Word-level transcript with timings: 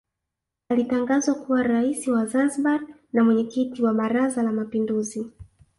Alitangazwa 0.69 1.35
kuwa 1.35 1.63
Rais 1.63 2.07
wa 2.07 2.25
Zanzibar 2.25 2.81
na 3.13 3.23
Mwenyekiti 3.23 3.83
wa 3.83 3.93
Baraza 3.93 4.43
la 4.43 4.51
Mapinduzi 4.51 5.27